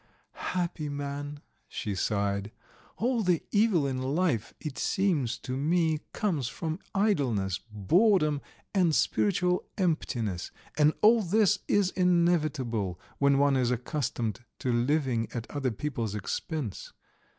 "Happy 0.57 0.89
man!" 0.89 1.41
she 1.67 1.93
sighed. 1.93 2.51
"All 2.97 3.21
the 3.21 3.43
evil 3.51 3.85
in 3.85 4.01
life, 4.01 4.51
it 4.59 4.79
seems 4.79 5.37
to 5.37 5.55
me, 5.55 5.99
comes 6.11 6.47
from 6.47 6.79
idleness, 6.95 7.59
boredom, 7.71 8.41
and 8.73 8.95
spiritual 8.95 9.67
emptiness, 9.77 10.49
and 10.75 10.93
all 11.03 11.21
this 11.21 11.59
is 11.67 11.91
inevitable 11.91 12.99
when 13.19 13.37
one 13.37 13.55
is 13.55 13.69
accustomed 13.69 14.39
to 14.57 14.73
living 14.73 15.27
at 15.35 15.47
other 15.51 15.69
people's 15.69 16.15
expense. 16.15 16.91